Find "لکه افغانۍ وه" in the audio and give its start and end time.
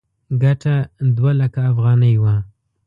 1.41-2.35